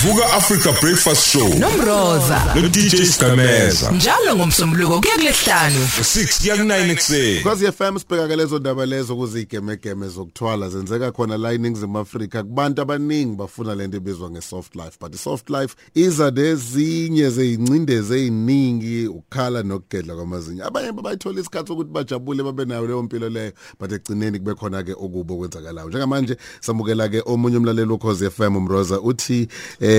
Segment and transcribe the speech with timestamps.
[0.00, 1.48] Vuka Africa Breakfast Show.
[1.58, 8.28] Nomroza no DJ Stameza njalo ngomsombuluko kuya kulesihlanu 6 kuya ku9 ekseni Because FM sibheka
[8.28, 12.42] ke lezo ndaba lezo kuzigemegeme zokuthwala zenzeka khona la eNingizimu Afrika.
[12.42, 19.62] Kubantu abaningi bafuna lento ebizwa ngesoft life but isoft life iza nezinye zeyincindeze eziningi ukukhala
[19.62, 20.66] nokugedla kwamazinyo.
[20.66, 24.92] Abanye bayithola isikhathi sokuthi bajabule babe nayo leyo mpilo leyo but ekugcineni kube khona ke
[24.92, 29.48] okubo kwenzakalayo njengamanje samukela ke omunye umlaleli ukhozi FM umroza uthi
[29.80, 29.89] eh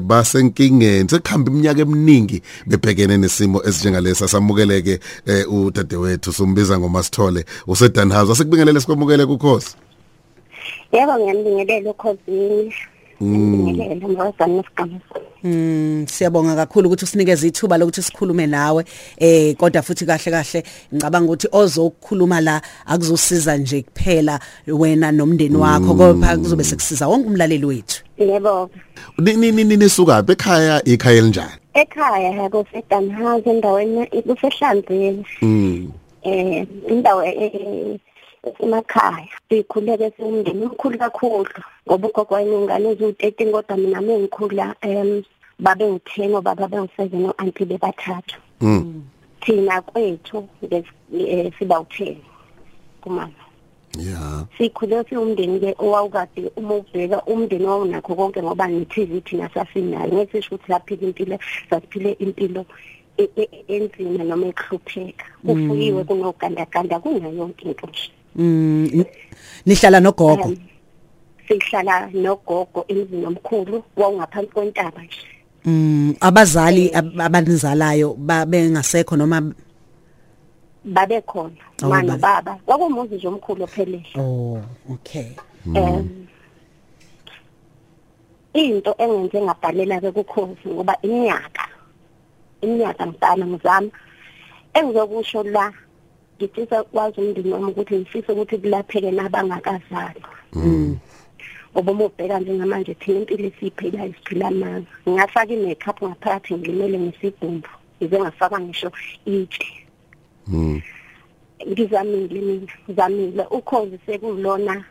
[0.00, 9.26] basenkingeni sekuhamba iminyaka eminingi bebhekene nesimo esinjengalesa samukeleke eh, udadewethu sombiza ngomasithole usedanhouse asekubingelele sikwamukele
[9.26, 9.76] kukhosi.
[10.92, 12.74] Yebo ngiyambingelela ukhosini.
[13.20, 14.22] Mm
[16.06, 18.84] siyabonga kakhulu ukuthi usinikeze ithuba lokuthi sikhulume nawe
[19.18, 20.62] eh kodwa futhi kahle kahle
[20.94, 27.66] ngicabanga ukuthi ozokukhuluma la akuzosiza nje kuphela wena nomndeni wakho kodwa kuzobe sekusiza wonke umlaleli
[27.66, 28.04] wethu.
[28.18, 28.70] Yebo.
[29.18, 31.52] nini nisuka ekhaya ikhaya elinjani?
[31.74, 35.26] Ekhaya kusedanhouse endaweni kusehlanzeni.
[35.42, 35.92] mm.
[36.22, 37.22] Eh indawo
[38.46, 39.28] e- emakhaya.
[39.48, 41.46] Sikhuleke siwumndeni omkhulu kakhulu
[41.88, 45.22] ngoba ugogo wayengane eziwu-13 kodwa mina mengikhula em
[45.58, 48.36] babe u-10 obaba babe-7 no-auntie bebathathu.
[48.60, 49.02] mm
[49.40, 52.16] Thina kwethu nges- eh, siba u-10
[53.00, 53.32] kumama.
[53.98, 60.32] yeah sikhule siwumndeni ke owawukade uma ubheka umndeni wawunakho konke ngoba ne-TV thina sasinayo ngeke
[60.42, 61.38] sisho ukuthi saphila impilo
[61.70, 62.64] sasiphile impilo
[63.18, 69.04] e- e- enzima noma ekuhlupheka kufuyiwe kunogandaganda kunayo yonke into nje mm
[69.66, 70.52] nihlala nogogo?
[71.48, 75.18] Sihlala nogogo emzini omkhulu wawungaphansi kwentaba nje.
[75.64, 79.52] Mm abazali ab- abanizalayo babengasekho noma?
[80.84, 84.60] Babe khona Oh, ma ba- nobaba kwakumuzi nje omkhulu ophelele oh
[84.90, 85.30] okay.
[85.66, 86.26] Um
[88.54, 91.64] into engenze ngabhalela ke kukhosi ngoba iminyaka
[92.62, 93.90] iminyaka ngibhala ngizama
[94.74, 95.72] engizokusho la
[96.36, 100.22] ngifisa kwazi umndeni wami ukuthi ngifisa ukuthi kulapheke nabangakazali
[101.72, 108.16] ngoba uma ubheka njengamanje thina impilo esiyiphilayo siphila manga ngingafaka i-makeup ngaphakathi ngilimele ngesibhumbu ngize
[108.20, 108.92] ngafaka ngisho
[109.24, 109.66] itshe
[110.46, 110.80] mm.
[111.70, 113.44] Ngizamile mina ngizamile.
[113.50, 114.84] Ukhozi sekulona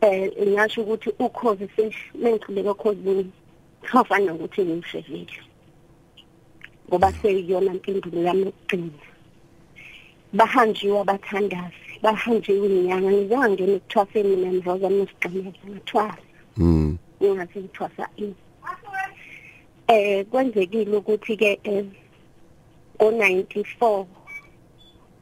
[0.00, 3.32] eh ngisho ukuthi ukhozi semengithuleke ukhozini
[3.90, 5.38] kufana ukuthi ngimshevile
[6.88, 9.07] ngoba seyiyona impendulo yami yokugcina.
[10.32, 16.22] Bahanjiwe abathandazi bahanjiwe inyanga ngize ngangena ekuthwaseni mina mroza mesiqineza ngathwasa
[16.56, 16.98] mm.
[17.20, 18.34] Ngingathi ngithwasa ini
[19.88, 21.50] eh kwenzekile ukuthi ke
[22.98, 24.06] ngo94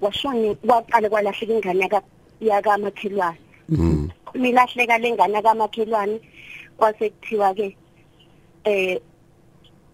[0.01, 2.03] washone waqala kwalahleka ingane yaka
[2.41, 3.39] yakamakhelwane.
[3.69, 4.11] Mm.
[4.35, 6.21] Milahleka lengane kamakhelwane
[6.77, 7.77] kwase kuthiwa ke
[8.65, 9.01] eh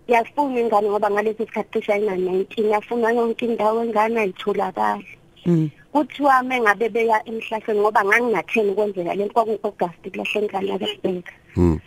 [0.09, 5.03] yafuna ingane ngoba ngalesi sikhathi cishe ayina 19 yafuna yonke indawo engane ayitholakala
[5.47, 5.71] mm.
[5.93, 11.79] Kuthiwa mengabe beya emhlahleni ngoba ngangingatheni kwenzeka lento kwaku-August kulahle ingane yakabheka mm.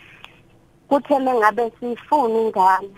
[0.88, 2.90] Kuthe mengabe sifuna ingane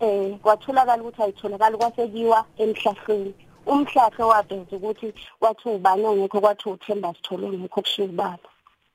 [0.00, 3.34] eh kwatholakala ukuthi ayitholakala kwasekiwa emhlahleni
[3.66, 8.48] umhlahlo waveza ukuthi wathi ubani ongekho kwathi uthemba sithole ngekho kushiya ubaba.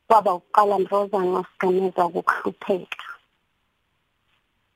[0.08, 3.04] Kwaba uqala mroza ngasigameza ukuhlupheka.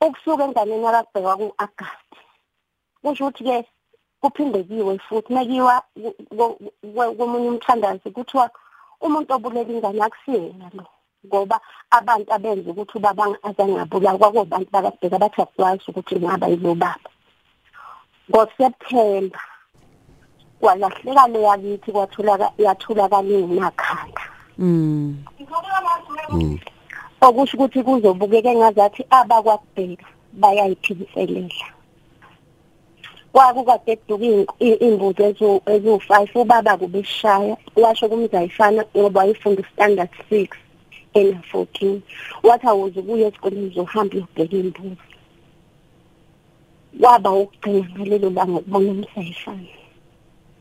[0.06, 2.12] Ukusuka enganeni yakabheka ku-August
[3.02, 3.58] kusho ukuthi ke
[4.22, 5.34] kuphinde kiwe futhi.
[5.34, 5.76] Nakiwa
[7.18, 8.50] komunye umthandazi kuthiwa
[9.02, 10.86] umuntu obulela ingane akusiyena lo
[11.26, 11.58] ngoba
[11.92, 17.10] abantu abenza ukuthi ubaba azangabulawa kwakubantu bakabheka bathi akwazi ukuthi ngaba yilo baba
[18.30, 19.44] ngoSeptember
[20.60, 24.24] kwalahleka le yakithi kwatholaka yatholakala ingenakhanda
[24.58, 25.24] mm.
[26.30, 26.60] Mm.
[27.26, 30.08] Okusho ukuthi kuzobukeka ngazathi abakwabheka
[30.42, 31.68] bayayiphinselela
[33.34, 34.26] kwakukade eduka
[34.88, 35.22] imbuzi
[35.74, 40.48] eziwu-5 ubaba kubeshaya washo kumzayifana ngoba wayefunda standard 6
[41.20, 42.00] ena 14
[42.48, 45.08] wathi awuze kuye esikoleni uzohamba uyobheka imbuzi
[47.04, 49.72] waba ukugcina ngalelo langa ukubona umzayifana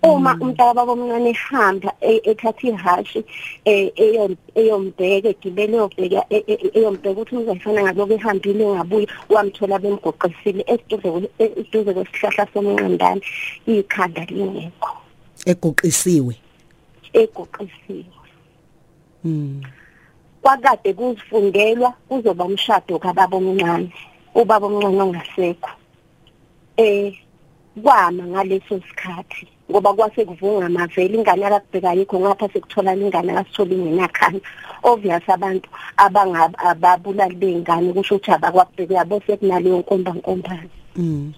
[0.02, 3.20] uma umntaka baba omncane ehamba e- ethatha ihashi
[3.64, 11.28] eyo- eyombheka egibele eyobheka e- e- eyombheka ukuthi umzayifana ngaloku ehambile engabuyi wamthola bemgoqisile esiduze
[11.38, 13.20] esiduze kwesihlahla somnqandane
[13.66, 14.90] ikhanda lingekho.
[15.46, 16.34] Egoqisiwe
[17.14, 18.16] egoqisiwe
[19.25, 19.62] mm
[20.43, 23.87] kwakade kuzifundelwa kuzoba umshado kababa omncane
[24.34, 25.70] ubaba omncane ongasekho.
[26.76, 27.14] Eh
[27.82, 29.46] kwama ngaleso sikhathi.
[29.70, 34.41] Ngoba kwase kuvunga amaveli ingane akabheka yikho ngapha sekuthola ingane akasitholi ngenakhanda
[34.82, 41.32] obvious abantu abangababulali beingane kusho ukuthi abakwabheka yabo sekunaleyo nkomba nkombane Mm.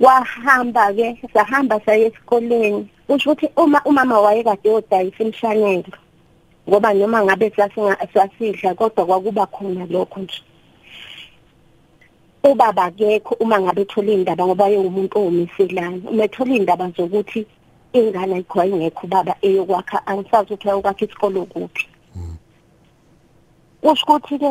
[0.00, 5.96] wahamba ke sahamba saye esikoleni kusho ukuthi uma umama wayekade yodayisa imshanelo
[6.68, 10.42] ngoba noma ngabe sasinga sasidla kodwa kwakuba khona lokho nje.
[12.50, 17.46] Ubaba akekho uma ngabe ethola indaba ngoba yewumuntu owomiselana uma ethola indaba zokuthi
[17.92, 21.86] ingane ayikho ayingekho ubaba eyokwakha angisazi ukuthi ayokwakha isikolo kuphi.
[23.82, 24.50] Kusho ukuthi ke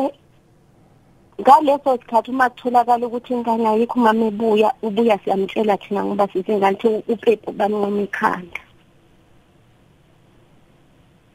[1.40, 6.88] ngaleso sikhathi uma kutholakala ukuthi ingane ayikho mama ebuya ubuya siyamtshela thina ngoba sizingane thi
[7.12, 8.65] uPepo banqoma ikhanda.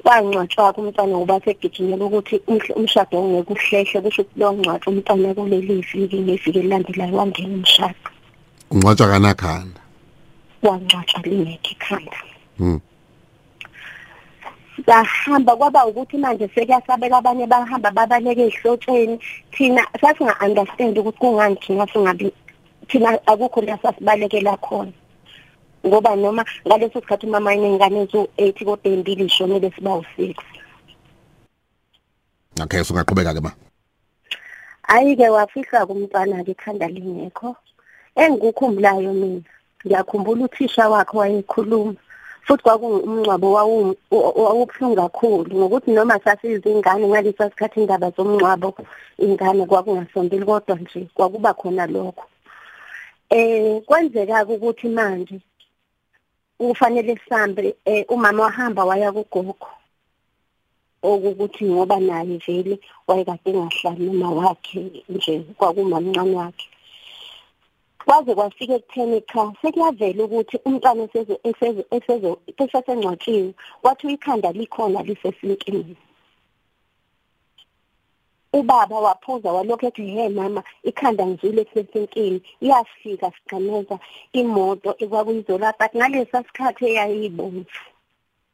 [0.03, 5.81] Wangcwatshwa kumntwana ngoba segijimela ukuthi umhle- umshado ongeke uhlehle kusho ukuthi lo ngcwatshwa umntwana kuleli
[5.81, 8.09] viki ngeviki elandelayo wangena umshado.
[8.71, 9.81] Ungcwatshwa kanakhanda?
[10.63, 12.17] Wangcwatshwa lingekho ikhanda.
[12.59, 12.79] Mm.
[14.85, 19.19] sahamba kwaba ukuthi manje sekuyasabela abanye bahamba babaleke ehlotsheni
[19.51, 22.33] thina sasinga understand ukuthi kungani thina singabi
[22.87, 24.91] thina akukho la sasibalekela khona.
[25.85, 30.35] Ngoba noma ngaleso sikhathi umama inengane ezu8 kodwa embili ishonele siba u6
[32.63, 33.51] okay so ungaqhubeka ke ma.
[34.87, 37.55] Ayike wafihla kumntwana ke ikhanda lingekho.
[38.15, 39.41] Engikukhumbulayo mina
[39.85, 41.95] ngiyakhumbula uthisha wakhe wayekhuluma
[42.45, 48.75] futhi kwakungumncwabo wawu- wawubuhlungu kakhulu ngokuthi noma sasizingane ngalesa sikhathi indaba zomncwabo
[49.17, 52.25] ingane kwakungasondeli kodwa nje kwakuba khona lokho.
[53.29, 55.39] Eh kwenzeka ukuthi manje
[56.69, 59.67] ufanele sihambe eh, umama wahamba waya kugogo
[61.01, 64.79] okukuthi ngoba naye vele wayekade engahlali noma wakhe
[65.09, 66.67] nje kwakumamncane wakhe.
[68.05, 72.29] Kwaze kwafika ekutheni cha sekuyavela ukuthi umntwana eseze eseze eseze
[72.61, 73.53] esasengcwatshiwe
[73.83, 75.95] wathi ikhanda likhona lisesinkini
[78.53, 83.99] ubaba waphuza walokho ethi he mama ikhanda ngizwile lisesinkini iyafika sigqameza
[84.33, 87.65] imoto ekwakuyizola but ngalesa sikhathi eyayibomvu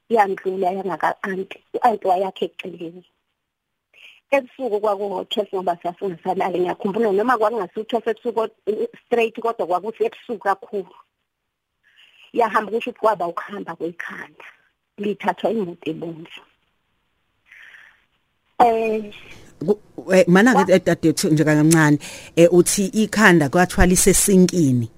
[0.10, 3.04] yandlula yangaka anti anti wayakhe eceleni.
[4.32, 10.96] Ebusuku kwakuho-twelve ngoba sasingasalali ngiyakhumbula noma kwakungasi-twelve ebusuku eh, straight kodwa kwakuthi ebusuku kakhulu.
[12.34, 14.46] Yahamba kusho ukuthi kwaba ukuhamba kwekhanda
[14.98, 16.42] lithathwa imoto ebomvu.
[18.60, 19.14] Eh Ku- eh,
[20.28, 21.98] mana ke dadethu nje kancane
[22.36, 24.90] eh uthi ikhanda kwathwala isesinkini.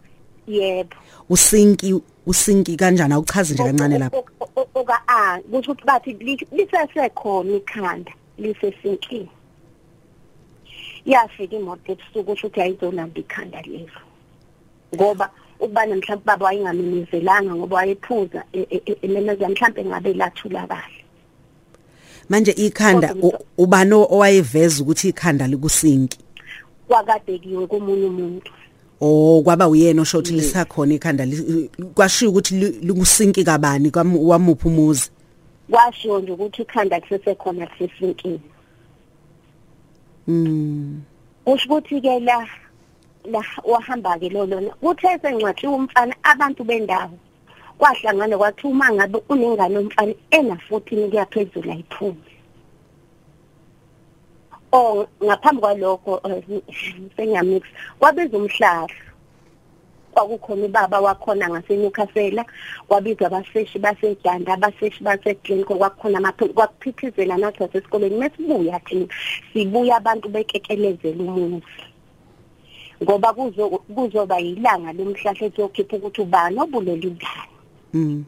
[0.47, 0.95] Yebo.
[1.29, 1.93] Usinki
[2.25, 3.13] usinki kanjani?
[3.13, 4.17] Awuchaze nje kancane lapha
[4.75, 9.29] oka a kusho ukuthi bathi li- lisesekhona ikhanda lisesinkini.
[11.05, 14.01] Yafika imoto ebusuku kusho ukuthi ayizolanda ikhanda lelo.
[14.95, 15.29] Ngoba
[15.59, 20.98] ukubana mhlawumbe baba wayengamimezelanga ngoba wayephuza e- e- e- ememeza mhlawumbe ngabe lathula kahle.
[22.29, 26.19] Manje ikhanda Kodwa u- ubani owayeveza ukuthi ikhanda likusinki?
[26.87, 28.51] Kwakade kiwe komunye umuntu.
[29.01, 31.25] Oh kwaba uyena osho ukuthi lisakhona ikhanda
[31.95, 33.91] kwashiya ukuthi li- likusinki kabani?
[33.91, 35.09] Kwamu- wamuphi umuzi?
[35.71, 38.39] Kwashiwo nje ukuthi ikhanda lisesekhona lisesinkini
[40.27, 41.01] mm
[41.45, 42.45] kusho ukuthi ke la
[43.25, 47.17] la wahamba ke lo lona kuthe sengcwatshiwe umfana abantu bendawo.
[47.79, 52.29] Kwahlangana kwathi uma ngabe unengane yomfana ena 14 kuyaphezulu ayiphume.
[54.71, 56.43] Oh ngaphambi kwalokho eh,
[57.15, 57.63] sengiyamix
[57.99, 58.95] kwabiza umhlahla.
[60.11, 62.43] Kwakukhona ubaba wakhona ngaseNewcastle
[62.87, 69.07] kwabizwa abaseshi basedanda abaseshi baseGlencoe kwakukhona amaphi kwakuphithizela nathi wasesikoleni mesibuya thina
[69.53, 71.63] sibuya abantu bekekelezela umuzi.
[73.03, 77.48] Ngoba kuzo kuzoba yilanga lomhlahla ezokhipha ukuthi ubani obulela ingane
[77.93, 78.25] mm.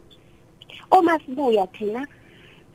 [0.91, 2.07] Uma sibuya thina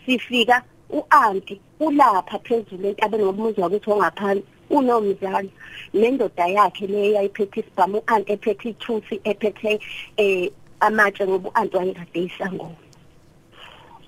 [0.06, 5.50] sifika uanti ulapha phezulu entabeni ngomuzi wakuthi ongaphansi unomzali.
[5.94, 9.80] Nendoda yakhe leyo yayiphethe isibhamu uanti ephethe ithusi ephethe
[10.16, 10.50] eh
[10.80, 12.85] amatshe ngoba uanti wayekade isangoma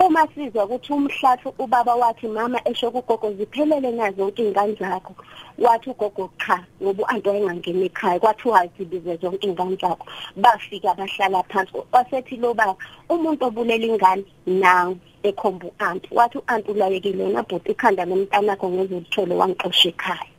[0.01, 5.15] uma sizwa ukuthi umhlathi ubaba wathi mama esho kugogo ziphelele nazo zonke ingane zakho.
[5.59, 10.07] Wathi ugogo cha ngoba uanti wayengangena ekhaya kwathi wazibize zonke ingane zakho.
[10.37, 11.73] Bafika bahlala phansi.
[11.93, 12.77] Wasethi lo baba
[13.09, 19.35] umuntu obulela ingane nawe ekhomba uanti wathi uanti ulayekile yena bhuti ikhanda lomntana wakho ngezolithole
[19.35, 20.31] wangixosha ekhaya.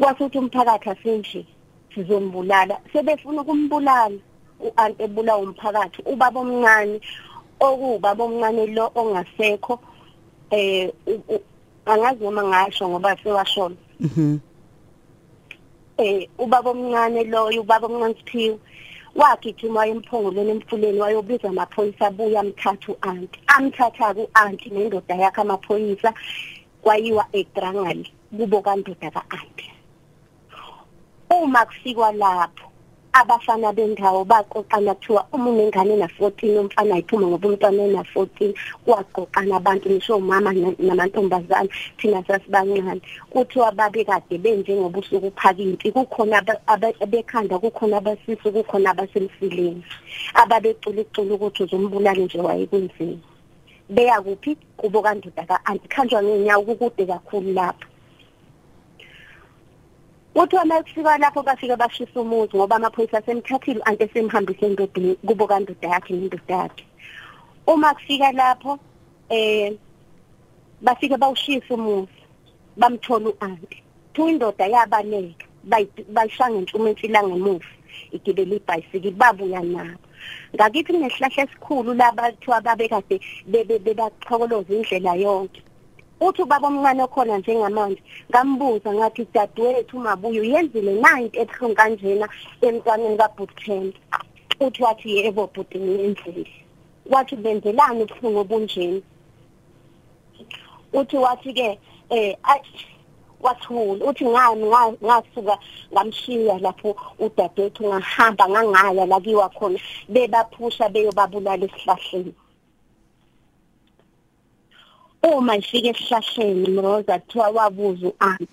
[0.00, 1.46] Kwasuthi umphakathi asenje
[1.94, 4.18] sizombulala sebefuna ukumbulala
[4.60, 7.00] uanti ebulawa umphakathi ubaba omncane
[7.66, 9.74] okuwubaba omncane lo ongasekho
[10.50, 11.44] eh u- u-
[11.86, 14.38] angazi noma ngasho ngoba sewashona mhm.
[15.98, 18.58] Eh ubaba omncane loyo ubaba omncane Siphiwe
[19.14, 26.10] wagijima emphongolweni emfuleni wayobiza amaphoyisa abuya amthatha u-anti amthatha ku-anti nendoda yakhe amaphoyisa
[26.82, 29.68] kwayiwa eGrangali kubo kandoda ka-anti
[31.30, 32.71] uma kufikwa lapho
[33.12, 38.54] abafana bendawo baqoqana kuthiwa uma unengane na-14 umfana ayiphuma ngoba umntwana ena-14
[38.84, 43.00] kwaqoqana abantu ngisho umama na- namantombazane thina sasibancane.
[43.30, 48.90] Kuthiwa babe kade benje ngoba usuku uphaka impi kukhona aba- aba- abekhanda kukhona abasisu kukhona
[48.90, 49.82] abasemfileni
[50.34, 53.20] ababecula icula ukuthi uzombulali nje wayekwenzeni
[53.90, 54.56] beya kuphi?
[54.76, 57.86] Kubo kandoda ka-anti khanjwa ngeenyawo kukude kakhulu lapho.
[60.34, 65.88] Uthi uma kufika lapho bafika bashisa umuzi ngoba amaphoyisa asemthathile ante semhambise endodeni kubo kandoda
[65.88, 66.84] yakhe nendoda yakhe.
[67.66, 68.78] Uma kufika lapho
[69.28, 69.72] eh
[70.80, 72.08] bafika bawushisa umuzi
[72.76, 73.82] bamthola uanti.
[74.14, 77.66] Thu indoda yabaleka bayi- bayishanga intshumentshe ilanga emuva
[78.12, 80.00] igibele ibhayisikili babuya nabo.
[80.54, 85.60] Ngakithi kunesihlahla esikhulu labathiwa babekade bebe bebachokoloza indlela yonke.
[86.26, 92.26] Uthi ubaba omncane okhona njengamanje ngambuza ngathi dadewethu mabuye uyenzile na into ebuhlungu kanjena
[92.66, 93.94] emntwaneni kaBootcamp
[94.64, 96.44] uthi wathi yebo bhuti ngiyenzile
[97.12, 99.00] wathi benzelani ubuhlungu obunjeni
[100.98, 101.68] uthi wathi ke
[102.10, 102.36] eh
[103.42, 104.04] wathula.
[104.06, 105.58] Uthi ngani nga- ngasuka
[105.92, 112.32] ngamshiya lapho udadewethu ngahamba ngangaya la kiwa khona bebaphusha beyobabulala esihlahleni.
[115.22, 118.48] Uma ifike esihlahleni mroza kuthiwa wabuza u-ami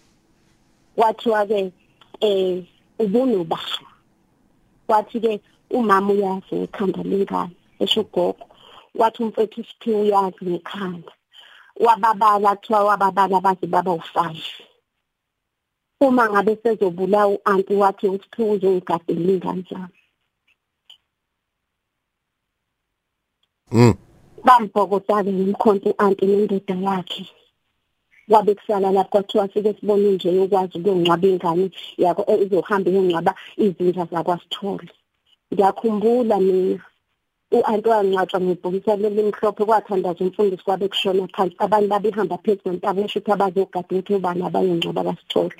[0.97, 1.71] wathiwa ke
[2.21, 2.63] eh
[2.99, 3.85] ubunobani
[4.88, 8.45] wathi ke umama uyazi ngekhanda lengane esho ugogo.
[8.95, 11.11] Wathi umfethu isiphiwe uyazi ngekhanda.
[11.85, 14.43] Wababala kuthiwa wababala baze baba u-five
[16.01, 19.99] uma ngabe sezobulawa u-anti wathi usiphiwe uzongigadela ingane zami.
[23.71, 24.08] Mm.
[24.46, 27.25] Bambhokotake ngimkhonto u-anti nendoda yakhe.
[28.29, 34.05] Kwabe kusala lapho kwathiwa sike sibone nje ukwazi ukuyongcwaba ingane yakho eh, izohamba iyongcwaba izinja
[34.12, 34.89] zakwasithole.
[35.53, 36.79] Ngiyakhumbula mina
[37.51, 41.55] u-anti wangcwatshwa ngebhokisa leli mhlophe kwathandaza umfundisi kwabe kushona phansi.
[41.65, 45.55] Abantu babehamba phezu kwentaba esho ukuthi abazogada ukuthi ubani abayongcwaba kasithole.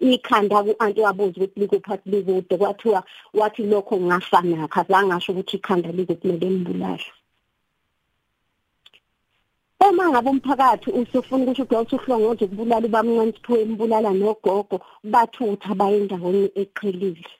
[0.00, 2.54] Ikhanda ku-anti wabuza ukuthi likuphathi likude.
[2.58, 3.00] Kwathiwa
[3.38, 7.06] wathi lokho ngafa nakho azange ngasho ukuthi ikhanda lizokumele mbulala
[9.88, 14.76] uma ngabe umphakathi usufuna ukuthi udose uhlongoze ukubulala ubamncane siphiwe imbulala nogogo
[15.12, 17.30] bathutha baye endaweni eqhelile.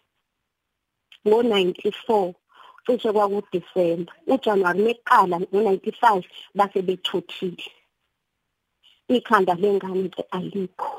[1.27, 2.35] Ngo-94
[2.85, 6.05] cishe kwakudisemba ujanuwari meqala ngo-95
[6.59, 7.67] base bethuthile.
[9.15, 10.91] Ikhanda lengane ke alikho.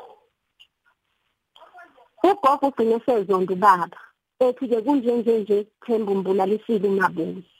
[2.30, 4.00] Ugogo ugcine sezonda ubaba
[4.46, 7.55] ethi-ke kunjenjenje themba umbulalisile umabuzi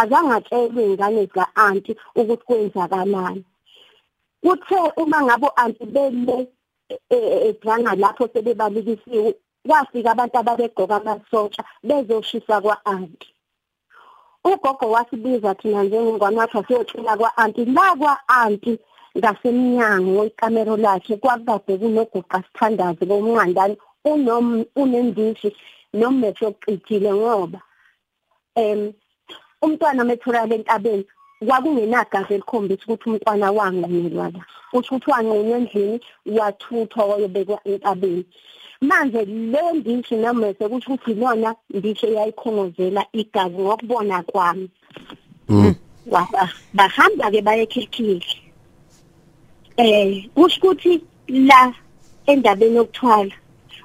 [0.00, 3.44] azange atshelwe ingane zika-anti ukuthi kwenzakalani.
[4.42, 6.36] Kuthe uma ngabe u-anti bele
[7.48, 9.34] edrana lapho sebebalekisiwe
[9.66, 13.28] kwafika abantu ababegqoka amasotsha bezoshisa kwa-anti
[14.44, 18.78] ugogo wasibiza thina njengengwane wathi asiyocela kwa-anti la kwa-anti
[19.18, 25.50] ngasemnyango wekamero lakhe kwakade kunoguqa sithandazi komnqandane unom- unendishi
[25.94, 27.60] nommese ocijile ngoba
[28.54, 28.92] em
[29.62, 31.04] umntwana metholakala entabeni
[31.46, 36.00] kwakungenagazi elikhombisa ukuthi umntwana wanqunyelwa la kusho ukuthi wanqunywa endlini
[36.36, 38.24] wathuthwa wayobekwa entabeni.
[38.80, 44.68] Manje le ndishi nomese kusho ukuthi ilona ndishi eyayikhongozela igazi ngokubona kwami.
[46.06, 48.26] Waba- bahamba ke bayekhithile
[49.76, 51.72] eh kusho ukuthi la
[52.26, 53.34] endabeni yokuthwala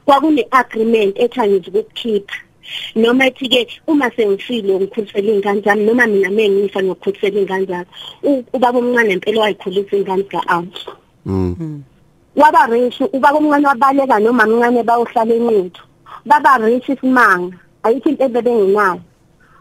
[0.06, 2.38] kwakune agreement ethangiza ukukhipha.
[2.96, 7.86] Noma ethi ke uma sengifile ngikhulisela ingane zami noma mina mengifa ngikhulisela ingane zami
[8.24, 10.76] U- ubaba omncane impela wayikhulisa ingane ka-out
[11.26, 11.84] Mm.
[12.36, 15.82] waba rich ubaba omncane wabaleka noma mncane bayohlala enquthu.
[16.26, 19.02] Baba rich isimanga ayikho into ebebengenayo.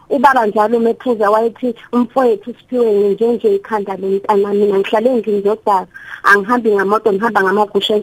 [0.09, 5.87] Ubaba njalo mephuza wayethi umfowethu siphiwe njenje ikhanda lomntana mina ngihlale endlini zodaka
[6.23, 8.01] angihambi ngamoto ngihamba ngamagusha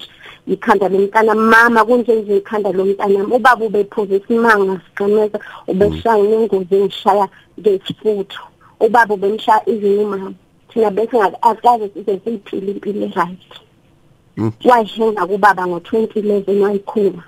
[0.48, 5.38] ikhanda lomntana mama kunjenje ikhanda lomntana ubaba ubephuza isimanga sigqemeza
[5.68, 7.28] ubeshaya nengozi engishaya
[7.60, 8.40] ngesifutho
[8.80, 10.32] ubaba ubemshaya izinqumama
[10.68, 11.16] thina bese
[11.50, 13.40] akaze size siyiphile impilo e-right.
[14.64, 17.22] Wayihenga kubaba ngo-2011 wayikhuma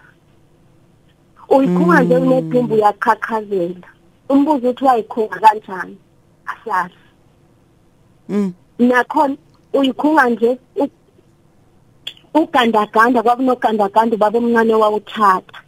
[1.48, 3.88] uyikhuma nje unephimbo uyaqhaqhazela.
[4.28, 5.96] Umbuzo uthi wayikhunga kanjani?
[6.46, 6.94] Asazi.
[8.28, 8.52] Mm.
[8.78, 9.36] nakhona
[9.72, 10.88] uyikhunga nje u-
[12.34, 15.60] ugandaganda kwakunogandaganda ubaba omncane wawuthatha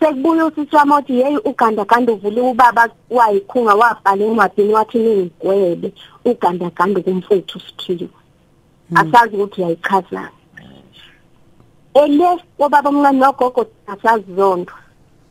[0.00, 5.88] sekubuya usisi wami othi yeyi ugandaganda uvule ubaba wayikhunga wabhala encwadini wathi ningigwebe
[6.24, 8.08] ugandaganda kumfethu siphiwe
[8.94, 10.30] asazi ukuthi uyayichaza.
[11.94, 12.28] Ele
[12.58, 14.72] obaba omncane nogogo asazizondo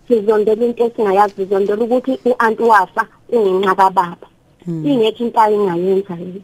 [0.07, 4.27] sizondela into esingayazi sizondela ukuthi u-anti wafa ungenxa kababa.
[4.67, 6.43] Ingekho into ayingayenza yini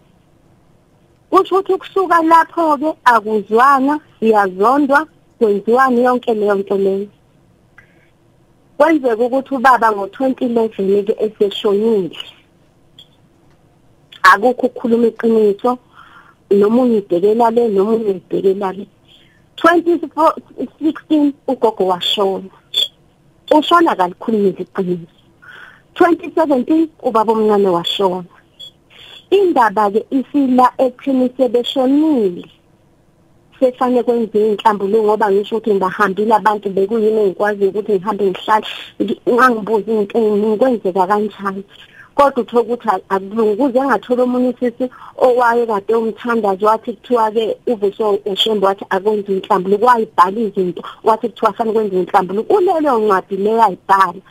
[1.31, 5.07] kusho ukuthi kusuka lapho-ke akuzwana siyazondwa
[5.37, 7.07] kwenziwani yonke leyo nto leyo.
[8.77, 12.17] Kwenzeka ukuthi ubaba ngo-2011 ke eseshonile
[14.23, 15.77] akukho ukukhuluma iqiniso
[16.51, 18.85] nomunye ibhekela le nomunye ibhekela le.
[19.55, 22.49] 2016 ugogo washona.
[23.51, 25.15] Ushona kalikhuluma iqiniso.
[25.95, 28.40] 2017 ubaba omncane washona.
[29.31, 32.43] Indaba ke isila ekuthini sebeshonile.
[33.59, 38.67] Sefane kwenziwe inhlambuluko ngoba ngisho ukuthi ngibahambile abantu bekuyini engikwazi ukuthi ngihambe ngihlale?
[39.33, 41.63] Ngangibuza inkingi kwenzeka kanjani?
[42.15, 43.55] Kodwa uthola ukuthi akulungi.
[43.55, 44.85] Kuze engathola omunye usisi
[45.25, 50.81] owaye kade umthandazi wathi kuthiwa-ke uvuso ushembe wathi akwenziwe inhlambuluko wayibhala izinto.
[51.03, 54.21] Wathi kuthiwa fanele kwenziwe inhlambuluko kulelo ncwadi leyo ayibhala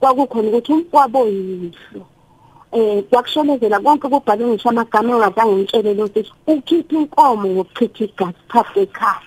[0.00, 2.04] kwakukhona ukuthi umfwabo yihlo
[2.72, 9.26] eh kwakushonezela konke kubhalwe ngisho amagama engazange ngitshelele ukuthi ukhipha inkomo ngokuchitha igazi phakathi ekhaya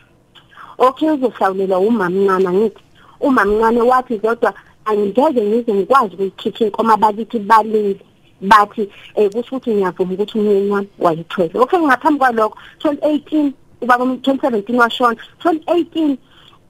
[0.77, 2.81] okay uzohlawulelwa umamncane ngithi
[3.19, 4.53] umamncane wathi kodwa
[4.85, 7.99] angeke ngize ngikwazi ukuyikhipha inkomo abakithi balile.
[8.41, 11.59] Bathi eh kusho ukuthi ngiyavuma ukuthi umyeni wami wayithwele.
[11.59, 15.17] Okay ngaphambi kwalokho 2018 ubaba 2017 washona.
[15.43, 16.17] 2018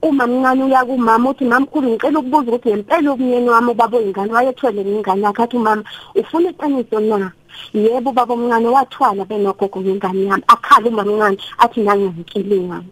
[0.04, 4.84] uma mncane uya kumama uthi mamkhulu ngicela ukubuza ukuthi ngempela umyeni wami ubaba oyingane wayethwele
[4.84, 5.42] ngingane yakhe.
[5.42, 5.84] Athi umama
[6.20, 7.32] ufuna iqiniso na?
[7.72, 10.44] Yebo ubaba omncane wathwala benogogo ngengane yami.
[10.52, 12.84] Akhala uma mncane athi nanginkinkinga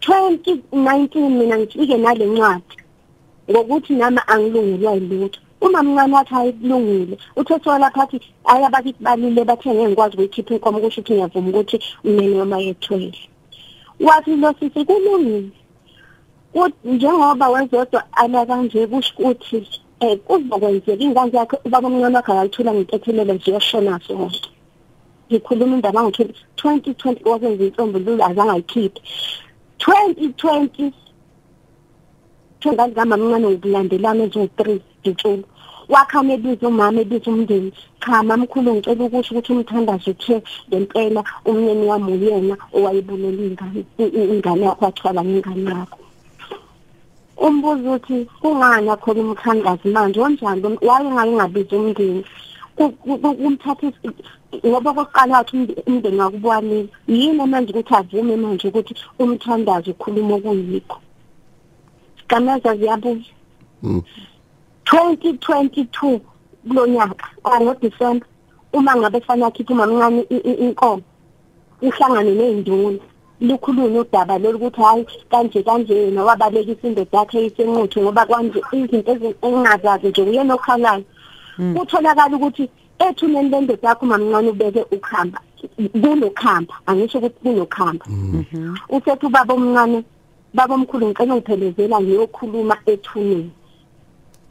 [0.00, 2.74] 2019 mina ngifike nale ncwadi
[3.50, 9.88] ngokuthi nami angilungelwa yilutho uma mncane wathi ayikulungile uthethiwa lapha athi ayabakithi balile bathe ngeke
[9.88, 13.18] ngikwazi ukuyikhipha inkomo kusho ukuthi ngiyavuma ukuthi umyeni wami yethwele
[14.00, 15.57] wathi lo sisi kulungile.
[16.84, 19.58] Njengoba wezodwa ala kanje kusho ukuthi
[20.00, 24.48] eh kuzokwenzeka ingane yakhe ubaba omncane wakhe akayithola ngentethelelo nje yashona sonke.
[25.28, 26.10] Ngikhuluma indaba ngo
[26.56, 29.00] 2020 wakwenza inhlombululo azange ayikhiphe
[29.78, 30.92] 2020
[32.60, 35.44] Thengani kama mncane ngokulandelana ezo3 ditshulu
[35.88, 37.72] wakhame ebiza umama ebiza umndeni.
[38.02, 40.36] Cha mamkhulu ngicela ukusho ukuthi umthandazo uthe
[40.68, 43.80] ngempela umnyeni wami uyena owayebulela ingane
[44.34, 45.98] ingane yakho wathwala ngengane yakho
[47.46, 50.20] umbuzo uthi kungani akhona umthandazi manje?
[50.20, 50.78] Onjani?
[50.88, 52.24] Waye ngayingabiza umndeni?
[52.76, 53.92] Kumthatha
[54.66, 60.98] ngoba kokuqala wathi umndeni wakubwanile yini manje ukuthi avume manje ukuthi umthandazi ukhuluma okuyikho?
[62.28, 63.30] Gameza ziyabuza
[63.82, 66.20] 2022
[66.66, 67.26] kulonyaka
[67.62, 68.26] ngoDisemba
[68.72, 70.22] uma ngabe fanele akhiphe umamncane
[70.64, 71.02] inkomo
[71.82, 72.98] uhlangane nezinduna
[73.40, 79.12] lukhulunywa udaba lolu ukuthi hayi kanje kanje yena wabalekisa indoda yakhe isenquthu ngoba kwanje izinto
[79.12, 81.04] ezingazazi nje uyena okhalayo
[81.80, 82.64] utholakala ukuthi
[82.98, 85.38] ethuneni lendoda yakho mamncane ubeke ukhamba
[86.02, 88.04] kunokhamba angisho ukuthi kunokhamba.
[88.88, 90.04] Usethi ubaba omncane
[90.54, 93.50] baba omkhulu ngicela ngiphelezela ngiyokhuluma ethuneni.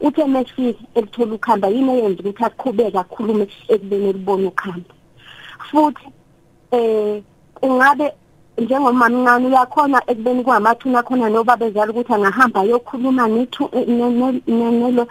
[0.00, 4.94] Uthe mesifika elithola ukhamba yini eyenza ukuthi aqhubeke akhulume ekubeni elibona ukhamba?
[5.70, 6.06] Futhi
[6.72, 7.22] eh
[7.62, 8.12] ungabe
[8.58, 15.04] njengomama mncane uyakhona ekubeni kwamathuna khona noba bezala ukuthi angahamba ayokhuluma nelo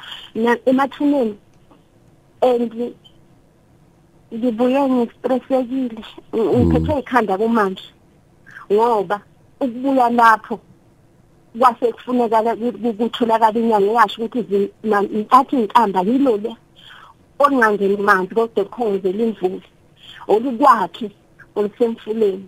[0.69, 1.35] emathuneni.
[2.41, 2.93] And
[4.33, 6.03] ngibuye ngistressekile
[6.35, 7.87] ngiphethe ikhanda kumanje
[8.71, 9.17] ngoba
[9.63, 10.59] ukubuya lapho
[11.59, 12.55] kwase kufuneka
[12.97, 14.71] kutholakala inyanga yasho ukuthi
[15.29, 16.51] athi inkamba yilo le
[17.39, 19.67] olingangeni manzi kodwa kukhongozela imvula
[20.27, 21.07] olukwakhe
[21.55, 22.45] olusemfuleni.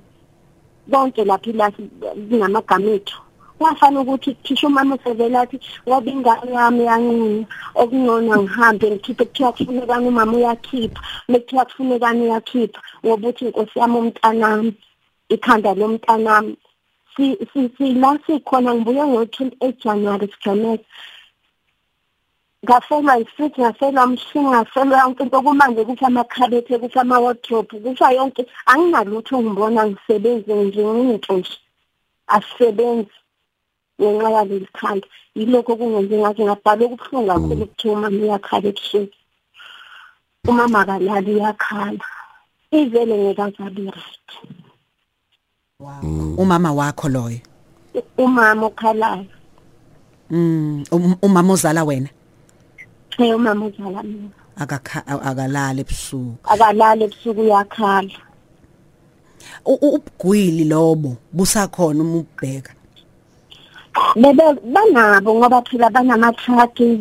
[0.91, 1.84] Konke lapha ilathi
[2.30, 3.17] lingamagama ethu
[3.60, 7.45] kwafana ukuthi thisha umama usevela athi ngoba ingane yami yancunye
[7.82, 14.73] okungcono ngihambe ngikhiphe kuthiwa kufunekani umama uyakhipha bekuthiwa kufunekani uyakhipha ngoba uthi inkosi yami umntanami
[15.30, 16.58] ikhanda lomntanami.
[17.15, 20.84] Sila sikhona ngibuye ngo-28 January sigameka.
[22.65, 25.41] Ngafelwa isithi ngafelwa umshini ngafelwa yonke into.
[25.41, 28.45] Kumanje kuthi amakhabethe kuthi ama-wardrobe kusho yonke.
[28.65, 31.57] Anginalutho ngibona ngisebenze nje ngiyinto nje.
[32.27, 33.15] Asisebenzi
[34.01, 35.07] ngenxa yaleli khanda.
[35.35, 39.19] Yilokho kungenze ngathi ngabhala okubuhlungu kakhulu kuthiwa umama uyakhala ebusuku
[40.47, 42.05] umama kalali uyakhala
[42.71, 44.29] ivele ngekazabi right.
[46.37, 47.39] Umama wakho loyo?
[48.17, 49.25] Umama okhalayo.
[50.29, 52.09] Mm um- umama ozala wena?
[53.23, 56.36] Eh umama uzala mina akakha akalala ebusuku.
[56.43, 58.12] akalala ebusuku uyakhala.
[59.65, 62.73] U- u- Ubugwili lobo busakhona uma ubheka.
[64.15, 66.99] bebe banabo ngoba phela banamathaki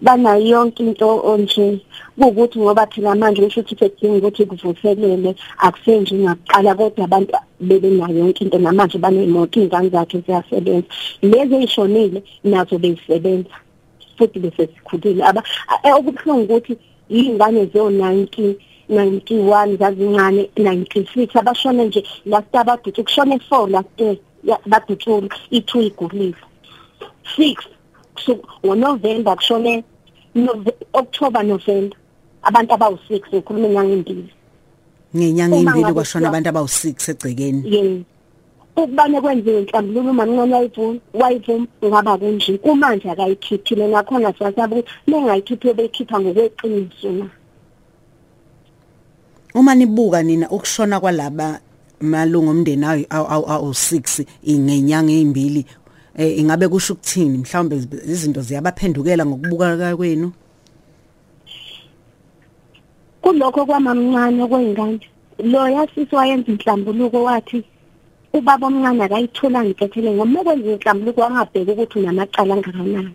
[0.00, 1.80] banayo yonke into nje.
[2.18, 8.44] Kuwukuthi ngoba phela manje kusho ukuthi sekudinga ukuthi kuvuselele akusenje ngakuqala kodwa abantu bebenayo yonke
[8.44, 10.86] into namanje baneyimoto iy'ngane zakhe ziyasebenza.
[11.22, 13.50] Lezi ey'shonile nazo beyisebenza
[14.18, 15.42] futhi besesikhulile aba
[15.84, 16.74] eh, okubuhlungu ukuthi
[17.10, 18.54] iy'ngane zo-nineteen
[18.88, 23.98] 91 zazincane 96 abashone nje last abadutshe kushone 4 last
[24.66, 26.34] badutshula i2 igulile.
[27.38, 27.56] 6
[28.64, 29.84] ngoNovember kushone
[30.92, 31.98] October November
[32.42, 34.30] abantu abawu6 ngikhuluma inyanga imbili
[35.16, 37.62] Ngenyanga imbili kwashona abantu abawu6 egcekeni.
[37.74, 38.04] yena
[38.82, 42.58] ukubane kwenziwe inhlambululo umancane wayivuma wayivuma ngaba kunje.
[42.58, 47.10] Kumanje akayikhiphile nakhona sasaba ukuthi mengayikhiphi beyikhipha ngokweqiniso.
[47.12, 47.26] Na
[49.54, 51.60] Uma nibuka nina ukushona kwalaba
[52.00, 55.64] malungu omndeni awu awu6 ingenyanga ezimbili
[56.16, 57.38] eh ingabe kusho ukuthini?
[57.38, 60.32] Mhlawumbe izinto ziyabaphendukela ngokubuka kwenu?
[63.22, 65.00] Kulokho kwamamncane kwengane
[65.38, 67.64] lo yasisi wayenza inhlambuluko wathi
[68.32, 73.14] ubaba omncane akayithola ngikethele ngoba kwenza inhlambuluko wangabheki ukuthi unamacala angakanani.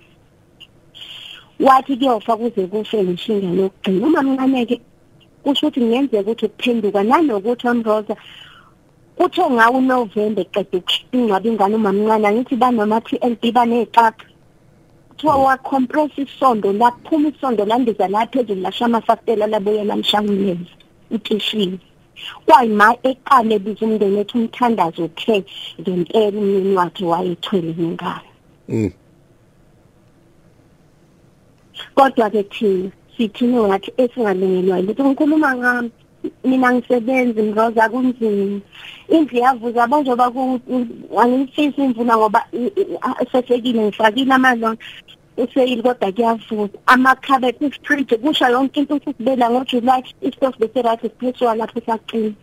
[1.60, 4.06] Wathi kuyofa kuze kufe ngishinga lokugcina.
[4.08, 4.76] Uma mncane-ke
[5.44, 8.16] kusho ukuthi kungenzeka ukuthi ukuphenduka nanokuthi omroza
[9.18, 14.26] kuthe ngawo unovemba eqeda ukungcwaba ingane umamncane angithi banama-TLB baney'xaxa
[15.10, 20.74] kuthiwa wacompress isondo laphuma isondo landiza la phezulu lasha amafastela labuye lamshanguleza
[21.12, 21.78] utishile.
[22.46, 25.44] Kwayima eqale biza umndeni ethi umthandazo uthe
[25.82, 28.30] ngempela umyeni wakhe wayethwele ingane?
[28.70, 28.92] Mm.
[31.96, 35.92] kodwa-ke thina sithini ngathi esingalungelwa yilutho ngikhuluma ngami
[36.44, 38.62] mina ngisebenzi mroza kunzima.
[39.10, 40.32] Indlu yavuza banjoba
[41.22, 44.78] angiyifisi imvula ngoba i- i- a- sesekile ngifakile amalona
[45.38, 52.34] useyili kodwa kuyavuza amakhabe kufrige kusha yonke into sisibela ngojulayi isitofu bese-right siphethwa lapho sacina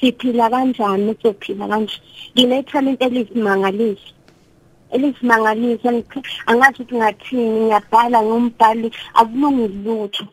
[0.00, 1.16] siphila kanjani?
[1.22, 1.96] Sophila kanje
[2.34, 4.12] nginethalente elisimangalisi
[4.90, 10.24] elisimangalisa ngikh- angazi ukuthi ngathini ngiyabhala ngombhali akulungi lutho.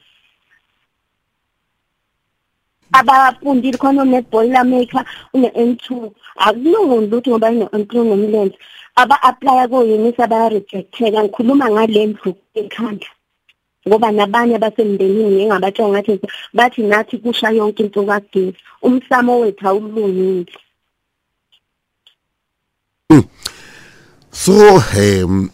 [2.94, 8.58] Abafundile khona une-boiler maker une-N2 akulungi lutho ngoba ine-N2 nomlenze.
[8.96, 13.08] Aba-aplya ko-unisa baya-rejecteka ngikhuluma ngale ndlu ekhanda
[13.88, 16.20] ngoba nabanye basemndenini ngingabatsho ngathi
[16.54, 20.46] bathi nathi kusha yonke into kagesi umsamo wethu awulungile.
[24.32, 24.54] So
[24.98, 25.50] em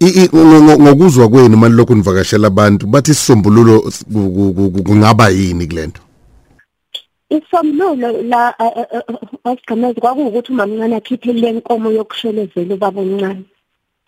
[0.00, 4.54] i- i- ngo- ngo- ngokuzwa kwenu manje lokhu nivakashela abantu bathi isisombululo s- ku- ku-
[4.54, 6.02] ku- ku- kungaba yini kulento?
[7.36, 8.54] Isomlulo la
[9.44, 13.44] wasigcameza kwakuwukuthi umamncane akhiphe le nkomo yokushelezela ubaba omncane.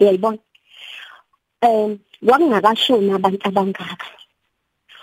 [0.00, 0.38] Uyayibona?
[1.62, 4.06] Um kwakungakashoni abantu abangaka.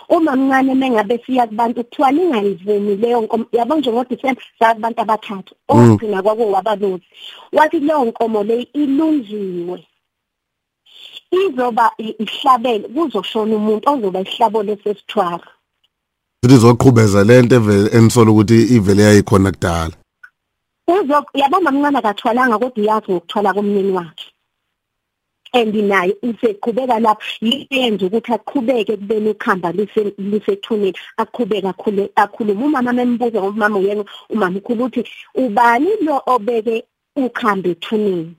[0.09, 3.45] Uma mncane mengabe siya kubantu kuthiwa ningayivumi leyo nkomo.
[3.51, 7.07] Yabo nje ngodisemba saya kubantu abathathu okugcina kwakuwabalozi
[7.53, 9.87] wathi leyo nkomo leyo ilungiwe.
[11.31, 15.47] Izoba ihlabele kuzoshona umuntu ozoba ihlabole sesithwala.
[16.43, 17.55] Futhi izoqhubeza lento
[17.97, 19.95] enisola ukuthi ivele yayikhona kudala.
[20.87, 24.27] Uzo yabona mncane akathwalanga kodwa uyazi ngokuthwala komnyeni wakhe.
[25.53, 27.21] And naye useqhubeka lapho
[27.69, 34.03] yenza ukuthi aqhubeke kubeni ukhamba lise lisethuneni aqhubeka akhule akhuluma umama membuza ngoba umama uyena
[34.29, 35.03] umama ukhulu uthi
[35.35, 36.83] ubani lo obeke
[37.15, 38.35] ukhamba ethuneni?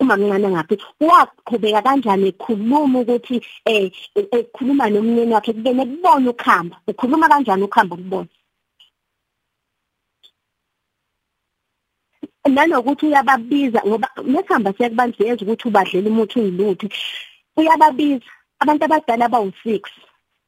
[0.00, 0.74] Uma mncane ngaphi?
[1.00, 6.76] Waqhubeka kanjani ekhuluma ukuthi eh ekhuluma nomnyeni wakhe kubene kubona ukhamba?
[6.88, 8.28] Ukhuluma kanjani ukhamba ukubona?
[12.48, 16.88] Nanokuthi uyababiza ngoba mesihamba siyakubantu siyenza ukuthi ubadlela umuthi uyiluthe
[17.56, 18.28] uyababiza.
[18.60, 19.82] Abantu abadala bawu-six.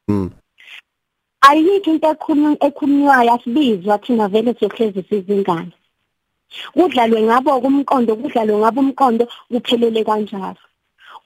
[0.09, 0.31] Mm.
[1.49, 5.73] ayikho into ekhulu- ekhulunywayo asibizwa thina vele siyohlezi sizingane.
[6.75, 10.61] Kudlalwe ngabo kumqondo kudlalwe ngabo umqondo kuphelele kanjalo.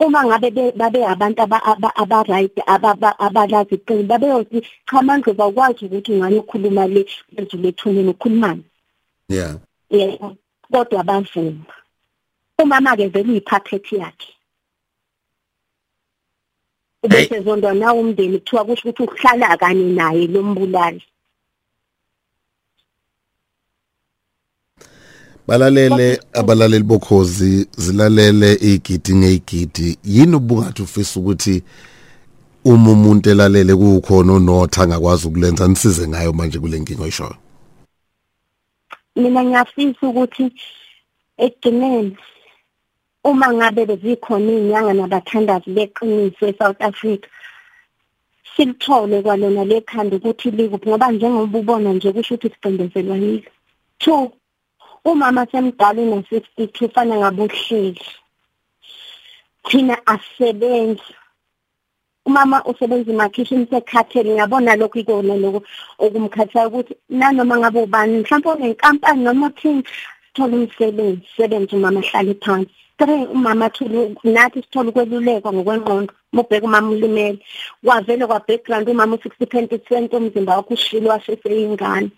[0.00, 6.38] Uma ngabe be- babe abantu aba- ababa- abalazi iqini babeyothi cha mandlovu awukwazi ukuthi ungane
[6.40, 7.04] ukhuluma le
[7.37, 8.64] phezulu ethuneni ukhulumani
[9.28, 9.59] yeah.
[9.90, 10.37] Yebo
[10.72, 11.64] kodwa bavuma.
[12.59, 14.33] Umama ke vele uyiphathethe yakhe.
[17.02, 21.02] Ubese zondwa nawo umndeni kuthiwa kusho ukuthi uhlala kanye naye lo mbulali.
[25.46, 29.98] Balalele abalaleli bokhozi zilalele igidi ngegidi.
[30.05, 31.62] Yini ubungathi ufisa ukuthi
[32.64, 35.68] uma umuntu elalele kukhona onotha angakwazi ukulenza?
[35.68, 37.37] Nisize ngayo manje kule nkingo oyishoyo.
[39.16, 40.53] Mina ngiyafisa ukuthi
[41.38, 42.16] ekugcineni
[43.24, 47.29] uma ngabe bezikhona inyanga nabathandazi beqiniso eSouth Africa
[48.57, 53.50] silithole kwalona lekhanda ukuthi likuphi ngoba njengoba ubona nje kusho ukuthi siqindezelwa yilo
[53.98, 54.33] two
[55.04, 58.00] umama semdala una 62 fana ngabe uhleli
[59.68, 61.02] thina asisebenzi
[62.26, 65.60] umama usebenza emakhishini sekhathele ngiyabona lokho ikona lokho
[66.04, 69.82] okumkhathayo ukuthi nanoma ngabe ubani mhlawumbe unenkampani noma uthini
[70.26, 72.70] sithola umsebenzi sebenze umama ahlale phansi.
[72.98, 77.38] Three umama athole nathi sithola ukwelulekwa ngokwengqondo mubheka umama ulimele.
[77.84, 82.10] Kwavele kwa background umama u60 percent omzimba wakhe ushilo waseseyingane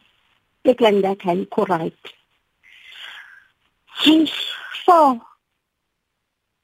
[0.64, 2.02] background yakhe ayikho right.
[4.84, 5.20] Four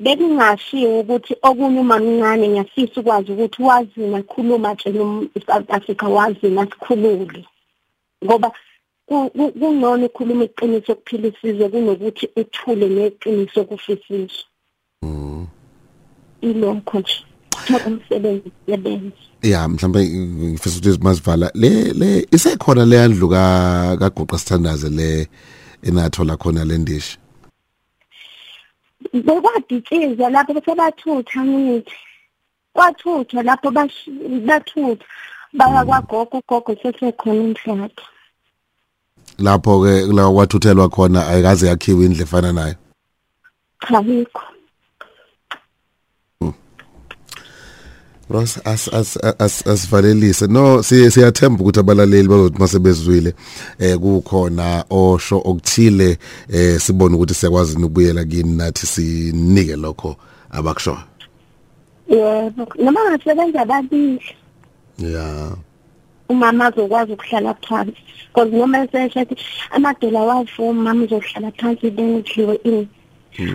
[0.01, 4.93] bekungashiwo ukuthi okunye uma mncane ngiyafisa ukwazi ukuthi wazi nakhuluma nje
[5.47, 7.45] South Africa wazi nasikhulule
[8.25, 8.53] ngoba
[9.07, 14.45] kunona ukukhuluma iqiniso kuphila isizwe kunokuthi uthule neqiniso kufisiswe
[16.41, 17.25] ilokho nje.
[17.87, 24.89] Umsebenzi sebenza ya mhlawumbe ngifisa ukuthi masivala le le isekhona le yandlu ka kaguqa sithandaze
[24.89, 25.29] le
[25.83, 27.19] enathola khona le ndishi?
[29.13, 31.97] Bekwaditshizwa lapho bese bathutha ngithi
[32.75, 35.05] kwathuthwa lapho bathutha.
[35.53, 38.05] Baya kwagogo ugogo sesekhona umhlathi
[39.39, 42.75] lapho ke la kwathuthelwa khona ayikaze yakhiwe indle efana nayo?
[43.81, 44.43] Cha yikho
[48.31, 53.35] Ross as as as asivalelise no siyathemba ukuthi abalaleli bazothi masebezwile
[53.79, 56.19] eh kukhona osho okuthile
[56.53, 60.17] eh sibone ukuthi siyakwazi ukubuyela kini nathi sinike lokho
[60.51, 60.99] abakusho
[62.09, 64.21] yebo noma ngasebenza ababili
[64.99, 65.57] yeah
[66.29, 67.97] umama azokwazi ukuhlala phansi
[68.29, 69.37] because noma eseshathi
[69.71, 72.89] amadola wafu umama uzohlala phansi bengidliwe ini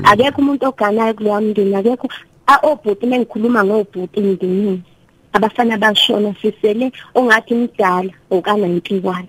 [0.03, 2.07] akekho umuntu oganayo kuleya mndeni akekho
[2.63, 4.83] obhuti mengikhuluma ngobhuti emndenini
[5.33, 9.25] abafana bashona sisele ongathi mdala oka-91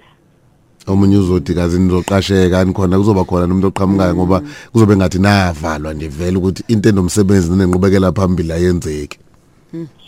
[0.87, 6.09] omunye uzodi kazi nizoqasheka ani khona kuzoba khona nomuntu oqhamukayo ngoba kuzobe ngathi navalwa nje
[6.09, 9.19] vele ukuthi into enomsebenzi nenqubekela phambili ayenzeki.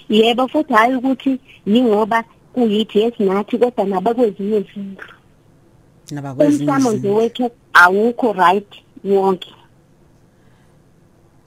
[0.09, 5.13] Yebo futhi hayi ukuthi yingoba kuyithi esinathi kodwa nabakwezinye izindlu.
[6.11, 8.73] Nabakwezinye umsamo nje wethu awukho right
[9.05, 9.51] wonke.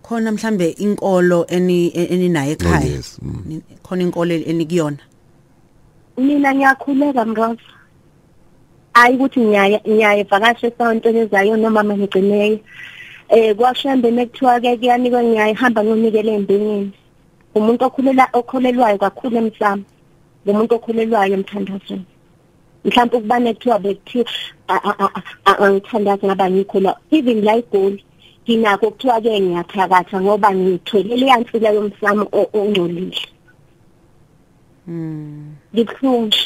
[0.10, 3.44] Khona mhlambe inkolo eni eninayo ekhaya Oh, yes, mm.
[3.46, 4.98] Ni- khona inkolo enikuyona
[6.18, 7.62] mina ngiyakhuleka mroza
[8.94, 12.60] hayi ukuthi ngiyaya ngiyaya evakashe esawontweni ezayo noma mangigcineyo
[13.30, 16.92] eh kwashembe nekuthiwa ke kuyanikwa ngiyahamba ngonikele embingeni
[17.56, 19.84] umuntu okhulela okholelwayo kakhulu emsamo.
[20.46, 22.06] Umuntu okholelwayo emthandazweni.
[22.86, 24.26] Mhlawumbe ukubane kuthiwa bekuthiwa
[24.68, 28.04] a- a- a- a- angithandazi ngaba ngikho la even la igoli
[28.50, 33.22] nginako kuthiwa ke ngiyathakatha ngoba ngitholele yansila yomsamo o- ongcolile.
[35.74, 36.38] Ngikuhlungu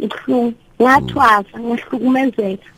[0.00, 2.68] ngikuhlungu ngathwasa ngahlukumezeka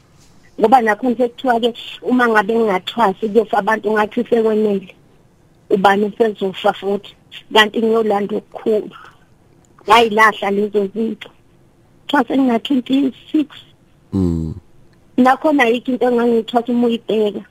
[0.60, 1.70] ngoba nakho nje kuthiwa ke
[2.02, 4.94] uma ngabe ngingathwasi kuyofa abantu ngathi sekwenele
[5.70, 7.12] ubani usezofa futhi?
[7.52, 8.96] Kanti ngiyolanda okukhulu.
[9.84, 11.28] Ngayilahla lezo zinto.
[12.08, 13.46] Thwase ngina 26
[14.12, 14.54] mm
[15.16, 17.42] nakhona yikho into engangithwasa uma uyibheka.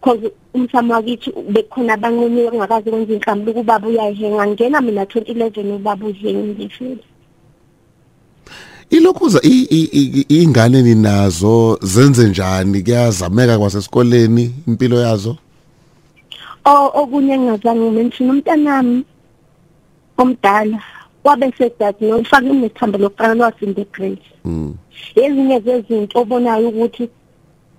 [0.00, 6.54] Because umsamo wakithi bekhona abanqunyiwe ongakazi kwenza inhlambulo kubaba uyayihenga ngena mina 2011 ubaba uhenga
[6.54, 6.98] ngifile
[8.90, 12.82] ilokhuza i- i- i- ingane ninazo zenze njani?
[12.82, 15.36] Kuyazameka kwasesikoleni impilo yazo?
[16.64, 19.04] O okunye engazange ngimention umntanami
[20.18, 20.82] omdala
[21.24, 24.74] wabe sediagnosed ufake inethambo lokuqala lwasinda egrace mm.
[25.14, 27.08] Ezinye zezinto obonayo ukuthi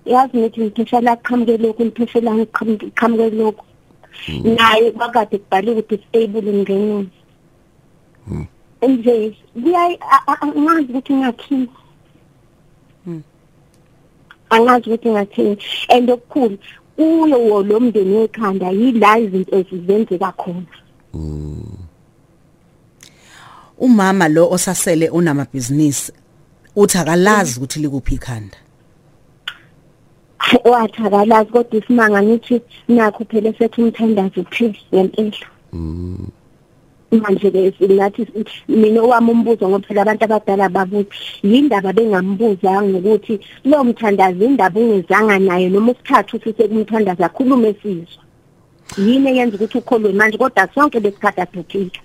[0.06, 3.64] yazi ngithi ngipheshela aqhamuke lokhu ngipheshela ngiqhamuke lokhu.
[4.44, 7.08] Naye kwakade kubhaliwe ukuthi stable emndenini
[8.88, 11.68] nje kuyayi a- a- angazi ukuthi ngathini
[14.50, 15.58] angazi ukuthi ngathini
[15.88, 16.58] and okukhulu
[16.96, 20.74] kuyo lo mndeni wekhanda yila izinto ezizenzeka khona.
[23.78, 26.12] Umama lo osasele unamabhizinisi
[26.76, 28.56] uthi akalazi ukuthi likuphi ikhanda.
[30.64, 35.46] Wathakalazi kodwa isimanga ngithi nakho phela sethi umthandazo kuphela ngempela
[37.10, 38.26] manje ke singathi
[38.68, 43.34] mina owami umbuzo ngoba phela abantu abadala babuthi yindaba bengambuza ngokuthi
[43.64, 48.22] lo mthandazi indaba ungezanga naye noma usikhathi usise kumthandaza akhulume sizwe.
[48.98, 52.00] Yini eyenza ukuthi ukholwe manje kodwa sonke besikhathi adukile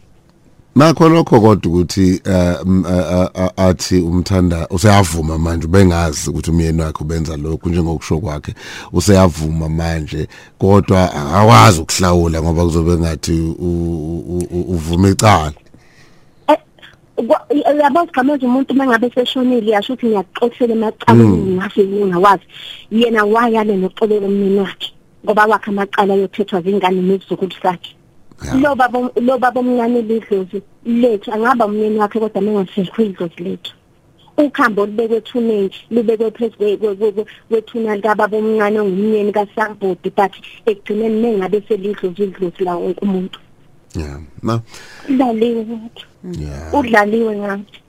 [0.75, 6.81] nakho lokho kodwa ukuthi eh, m- eh, eh, athi umthanda useyavuma manje bengazi ukuthi umyeni
[6.81, 8.53] wakhe ubenza lokhu njengokusho kwakhe.
[8.93, 10.27] Useyavuma manje
[10.59, 15.53] kodwa akawazi ukuhlawula ngoba kuzobe ngathi u- u- u- uvuma icala.
[17.27, 17.45] Kwa-
[17.83, 22.43] yabo sigameza umuntu mengabe seshonile yasho ukuthi ngiyaxoxela emacaleni ngathi ngingawazi.
[22.91, 24.91] Yena wayale noxolelo umnini wakhe
[25.25, 28.04] ngoba wakhe amaqala yothethwa zingane nezizukulu sakhe Ya.
[28.61, 33.73] Lo baba lo baba omncane lidlozi lethu angaba umyeni wakhe kodwa mengasekho idlozi lethu.
[34.37, 40.33] Ukhambo olubekwe thunenji lubekwe phezu kwe- kwe- kwe- kwethuna likababa omncane ongumyeni kasambodi but
[40.65, 43.39] ekugcineni mengabe selidlozi idlozi la wonke umuntu.
[43.95, 44.61] Yeah na
[45.09, 46.05] udlaliwe ngathi.
[46.41, 46.73] Yeah.
[46.73, 47.79] Udlaliwe ngathi.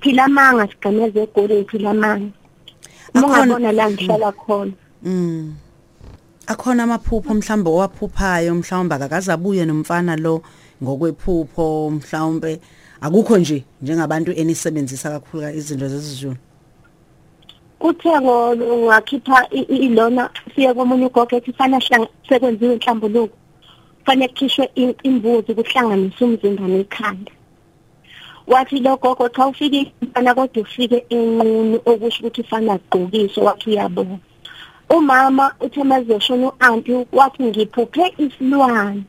[0.00, 2.30] Phila manga sigameze egoleni phila manga
[3.14, 4.72] ungabona la ngihlala khona.
[5.02, 5.54] Mm.
[6.46, 10.42] Akhona amaphupho mhlawumbe owaphuphayo mhlawumbe akakaze abuye nomfana lo
[10.82, 12.60] ngokwephupho mhlawumbe
[13.00, 16.36] akukho nje njengabantu enisebenzisa kakhulu izinto zesizulu.
[17.78, 23.36] kuthe ngo- ngakhipha i- i- ilona siye komunye ugogo ethi fana hlanga sekwenziwe inhlambuluko
[24.06, 27.32] fanele kukhishwe i- imbuzi kuhlanganiswe umzimba nekhanda
[28.46, 34.18] wathi lo gogo cha ufike mfana kodwa ufike enqunu okusho ukuthi fana agqokiswe wathi uyabona
[34.90, 39.02] umama uthe mazoshona u-anti wathi ngiphuphe isilwane.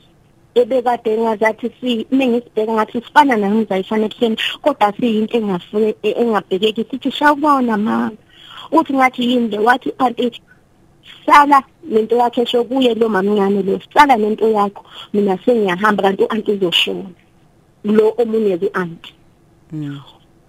[0.55, 6.83] Ebekade engazathi si mengisibheka ngathi sifana nami ngizayifana ebuhleni kodwa siyinto engafike engabhekeki.
[6.89, 8.11] Sithi shawubona mama.
[8.71, 10.41] Uthi ngathi yini le wathi anti
[11.25, 14.83] sala lento yakhe esho kuye lo mamncane lo sala lento yakho.
[15.13, 17.09] Mina sengiyahamba kanti u-anti uzoshona
[17.83, 19.11] lo omunye ku-anti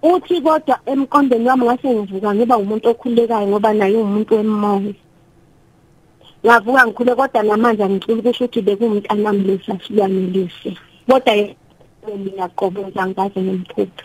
[0.01, 4.93] uthi kodwa emqondweni wami ngase ngivuka ngiba umuntu okhulekayo ngoba naye umuntu wemoya.
[6.45, 10.69] Ngavuka ngikhule kodwa namanje angiculi kusho ukuthi bekumntanami lesi asilwane lesi
[11.09, 11.55] kodwa yena
[12.19, 14.03] ngiyaqoboza ngikaze ngimphuphe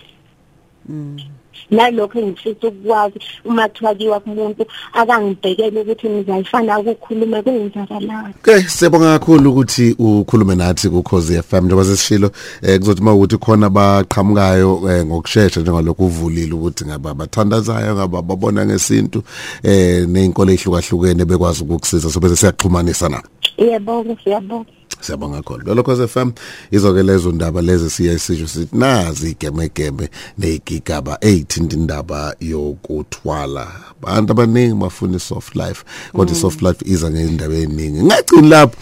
[1.70, 9.96] nalokho engifisa ukwazi uma kuthiwa kumuntu akangibhekele ukuthi ngizayifana ukukhuluma kwenzakalani Okay siyabonga kakhulu ukuthi
[9.98, 12.30] ukhulume nathi ku Khosi FM njengoba sesishilo
[12.62, 19.22] eh kuzothi mawukuthi khona baqhamukayo eh, ngokusheshsha njengalokhu uvulile ukuthi ngaba bathandazayo ngaba babona ngesintu
[19.62, 23.22] eh nezinkolo ezihlukahlukene bekwazi ukukusiza so bese siyaxhumanisa na?
[23.58, 24.81] Yebo siyabonga.
[25.02, 25.74] Siyabonga kakhulu.
[25.74, 26.30] Lo Khosi FM
[26.70, 33.66] izoke lezo ndaba lezi siya isisho sithi nazi igemegeme nezigigaba ezithinta indaba yokuthwala.
[34.02, 38.02] Abantu abaningi bafuna soft life kodwa soft life iza ngendaba eziningi.
[38.02, 38.76] Ngacini lapho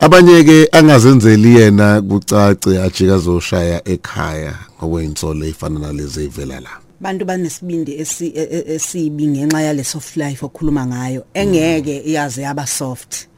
[0.00, 6.70] abanye ke angazenzeli yena kucace ajika zoshaya ekhaya ngokweyinsolo ezifana nalezi ezivela la.
[7.00, 12.66] Bantu banesibindi esi- e- e- esibi ngenxa yale soft life okhuluma ngayo engeke iyaze yaba
[12.66, 13.28] soft.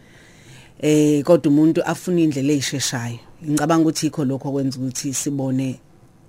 [0.82, 3.18] Eh kodwa umuntu afuna indlela eyisheshayo.
[3.44, 5.78] Ngicabanga ukuthi ikho lokho okwenza ukuthi sibone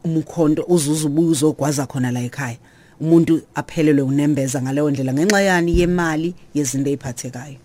[0.04, 2.58] umkhonto uzuza ubuye uzogwaza khona la ekhaya.
[3.00, 7.58] Umuntu aphelelwe unembeza ngaleyo ndlela ngenxa yani yemali yezinto eziphathekayo.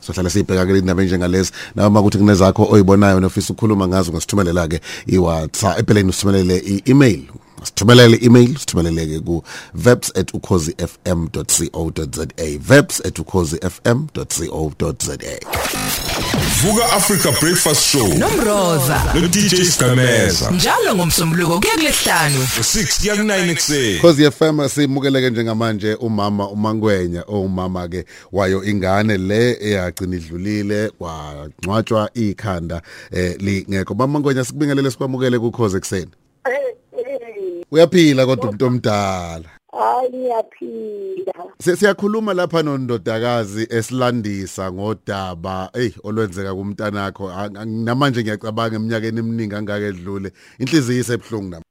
[0.00, 5.78] sohlala sibheka ke indaba njengalezi noma ukuthi kunezakho oyibonayo nofisa ukukhuluma ngazo ngasithumelela ke iWhatsApp
[5.78, 7.22] epheleni usithumelele i-email
[7.64, 9.44] sithumelele i-email sithumelele ku
[9.74, 12.26] verbs@ukhozifm.co.za
[12.58, 15.16] verbs@ukhozifm.co.za
[16.62, 18.14] Vuka Africa Breakfast Show.
[18.14, 25.30] Nomroza no DJ Skameza njalo ngomsombuluko kuya kulesihlanu 6 kuya ku9 ekseni Khosi FM simukeleke
[25.30, 34.44] njengamanje umama uMangwenya owumama ke wayo ingane le eyagcina idlulile kwangcwatshwa ikhanda eh lingekho bamangwenya
[34.44, 36.10] sikubingelele sikwamukele kukhoze ekseni
[37.70, 39.44] uyaphila kodwa umuntu omdala.
[39.72, 45.70] Hayi ngiyaphila Si- siyakhuluma lapha nondodakazi esilandisa ngodaba.
[45.74, 47.30] Hey olwenzeka kumntanakho.
[47.64, 50.32] Namanje ngiyacabanga eminyakeni eminingi angake edlule.
[50.58, 51.64] Inhliziyo isebhlungu nami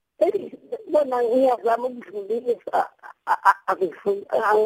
[0.91, 2.87] bona ngiyazama ukudlulisa.
[3.67, 4.23] Akufuni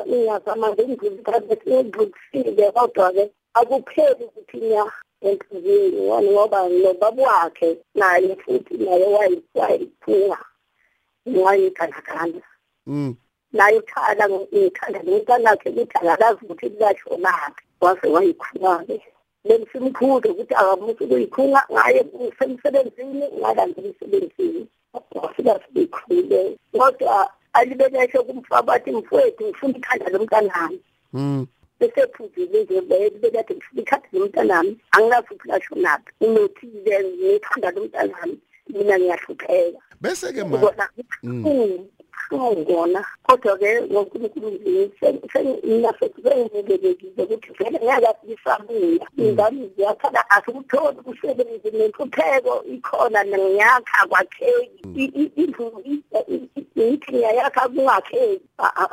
[0.07, 4.85] ngiyazama ngidlulisile kodwa-ke akupheli ukuthi nya
[5.21, 6.31] enhliziyweni.
[6.31, 10.37] Ngoba nobaba wakhe naye futhi naye wayi- wayiphunga.
[11.25, 12.41] Wayigandaganda
[12.87, 13.15] mm.
[13.53, 18.97] Naye ukhala ngikhanda nomntanakhe ukuthi akalazi ukuthi likashonaphi wase wayikhunga-ke
[19.45, 24.61] bengisimkhuze ukuthi akamusi ukuyikhunga ngaye usemsebenzini ngalandela emsebenzini
[25.15, 30.79] wafika sebeyikhulile kodwa alibeleshe kumfaba bathi mfowethu ngifuna ikhanda lomntanami.
[31.13, 31.47] Mm.
[31.79, 34.77] Besephuzile nje belekade ngifuna ikhanda lomntanami?
[34.91, 38.37] Anginazi ukuthi lashonaphi unothile ngekhanda lomntanami.
[38.69, 39.79] Mina ngiyahlupheka.
[40.03, 40.85] Bese ke ma ngibona
[42.33, 44.49] ngona kodwa ke ngonkulunkulu
[45.65, 55.05] nginasekubengikelekile ukuthi vele ngeke ngisabuya ingane ziyakhala asikutholi kusebenzi nenhlupheko ikhona ngiyakha kwakheki
[55.41, 55.65] indlu
[56.77, 58.45] ngithi ngiyayakha kungakheki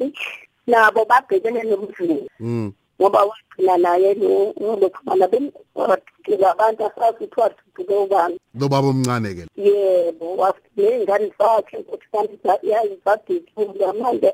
[0.67, 2.72] nabo babhekene nobuzima mm
[3.02, 8.38] ngoba wagcina naye ngokuxhumana bemwadukela abantu asazi ukuthi waduduke ubani.
[8.60, 12.39] Lo baba omncane ke yebo ney'ngane zakhe ukuthi kanti
[12.70, 14.34] yazadudula manje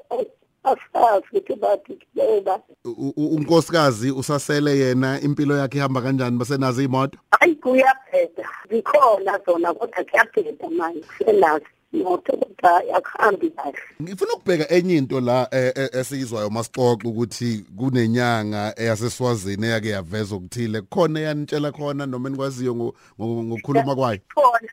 [0.63, 7.18] asazi ukuthi badudule ubani U- u- unkosikazi usasele yena impilo yakhe ihamba kanjani basenazo imoto?
[7.39, 11.66] Hayi kuyabheda zikhona zona kodwa kuyabheda manje senazi.
[12.00, 13.78] Imoto kodwa akuhambi kahle.
[14.02, 20.82] Ngifuna ukubheka enye into la eh, eh, esiyizwayo masixoxa ukuthi kunenyanga eyaseswazini eyake yaveza ukuthile
[20.82, 24.20] khona yanitshela khona noma nikwaziyo ngo- ngo- ngokukhuluma kwayo?
[24.36, 24.70] Khona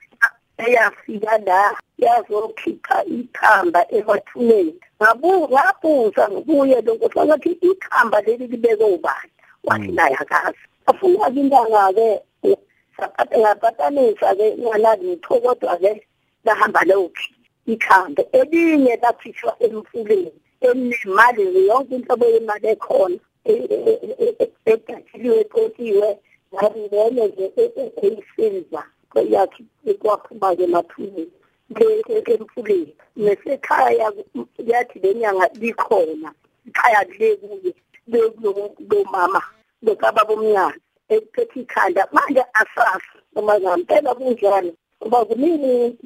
[0.58, 9.30] eyafika la yazokhipha ikhamba ebathumeni ngabuza ngubuye lokho sangathi ikhamba leli libeke ubani?
[9.64, 10.58] Wathi naye akazi.
[10.86, 12.20] Afuna-ke intanga-ke
[13.38, 16.02] ngapatanisa-ke nganalitho kodwa-ke
[16.44, 17.34] lahamba lewophi
[17.66, 18.22] ikhambe.
[18.32, 23.18] Elinye lakhishwa emfuleni elinemali yonke inhlobo yemali ekhona
[24.72, 26.08] edatshiliwe eqotiwe
[26.54, 27.46] ngaringenye nje
[28.02, 28.82] eyisilva
[29.34, 29.62] yakhe
[30.00, 31.32] kwaphuma-ke emathuneni
[32.32, 32.92] emfuleni.
[33.16, 34.12] Nesekhaya
[34.70, 36.30] yathi le nyanga likhona
[36.66, 37.72] ikhaya le kuye
[38.90, 39.42] lo mama
[39.82, 40.76] lokababa omnyana
[41.08, 44.72] ekuphethe ikhanda manje asazi noma ngampela kunjalo.
[45.02, 45.96] Ngoba kuningi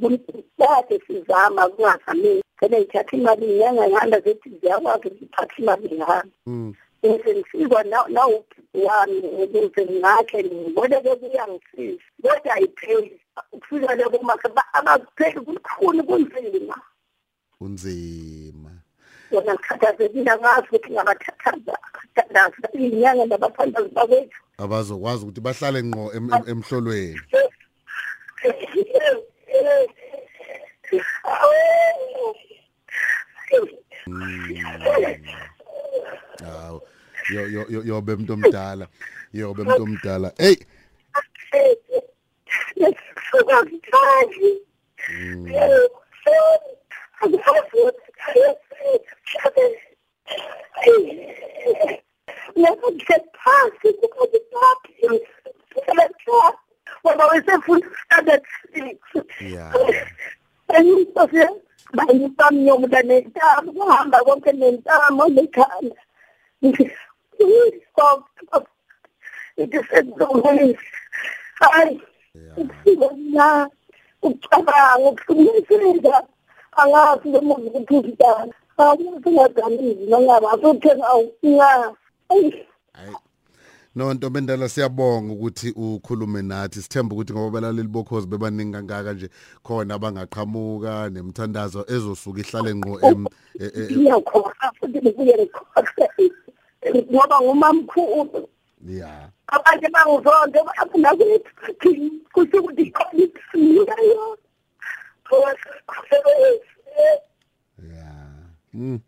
[0.59, 6.75] kade sizama kungazamini phela ngithatha imali inyanga ngihamba zethi ziyakwazi ukuthatha imali ngihamba mm.
[7.03, 13.21] Bese ngisikwa nawuphi wami ukuze ngakhe ngiboleke kuyangisiza kodwa ayipheli.
[13.53, 16.77] Ukufika lebo mase abakupheli kukhulu kunzima.
[17.61, 18.71] Unzima
[19.31, 24.41] yona ngikhathazekile ngazi ukuthi ngabathathaza abathandaza iy'nyanga nabathandazi bakwethu.
[24.59, 27.21] Abazokwazi ukuthi bahlale ngqo em- em- emhlolweni.
[36.43, 36.83] Hawo
[37.35, 38.87] yo yo yo yobe umuntu omdala
[39.33, 40.57] yobe umuntu omdala hey
[53.47, 55.09] phansi kukazi bakhe
[57.03, 58.43] ngoba wesefunda standard
[58.75, 58.99] six
[59.41, 59.73] yeah
[60.69, 61.49] Ayintofe
[61.95, 65.97] bayipami yomuda nentamo kuhamba konke nentamo lekhanda.
[67.93, 68.29] Stop.
[69.57, 70.03] It is a
[71.61, 72.01] Hayi.
[72.57, 73.69] Ukufika la
[74.23, 76.23] ucabanga ukuhlukumezeka
[76.77, 78.53] angazi noma ukuphuzana.
[78.77, 81.95] Akuthi ngadanizi nangaba asuthenga awunya.
[83.97, 84.05] Ayi.
[84.05, 89.13] hayi no ntombi endala siyabonga ukuthi ukhulume nathi sithemba ukuthi ngoba balaleli bokhozi bebaningi kangaka
[89.13, 89.29] nje
[89.63, 93.27] khona abangaqhamuka nemthandazo ezosuka ihlale ngqo em
[93.61, 96.31] e- e- e- Iyakhona futhi ngibuye ngikhohle.
[97.11, 98.49] Ngoba ngumamkhulu.
[98.87, 104.37] yeah abanye bangizonde bafuna kuthi kusho ukuthi ikhona isinga yona
[107.79, 108.35] yeah
[108.75, 109.01] mm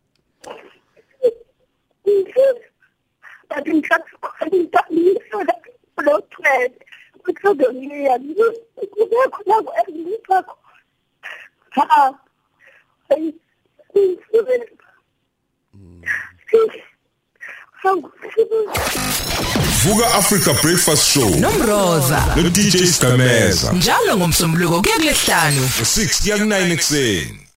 [3.48, 4.08] But in fact,
[6.06, 6.72] lo thread
[7.24, 8.18] kuthobe ngiya
[8.92, 10.54] kubekho la ku
[11.70, 12.14] ha
[13.08, 13.32] hey
[19.84, 21.30] Vuka Africa Breakfast Show.
[21.40, 22.36] Nomroza.
[22.36, 27.47] No DJ Skameza njalo ngomsombuluko kuya kulesihlanu 6 kuya ku9 ekseni